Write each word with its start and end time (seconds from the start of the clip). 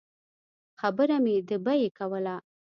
خبره 0.79 1.17
مې 1.23 1.35
د 1.49 1.51
بیې 1.65 1.87
کوله. 1.97 2.35